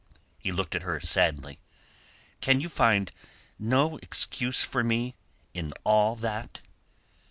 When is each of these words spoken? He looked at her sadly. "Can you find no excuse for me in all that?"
He 0.39 0.51
looked 0.51 0.73
at 0.73 0.81
her 0.81 0.99
sadly. 0.99 1.59
"Can 2.39 2.59
you 2.59 2.69
find 2.69 3.11
no 3.59 3.97
excuse 3.97 4.63
for 4.63 4.83
me 4.83 5.13
in 5.53 5.73
all 5.85 6.15
that?" 6.15 6.61